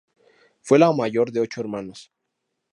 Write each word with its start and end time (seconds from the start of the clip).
Fue 0.61 0.79
la 0.79 0.91
mayor 0.91 1.31
de 1.31 1.41
ocho 1.41 1.61
hermanos. 1.61 2.11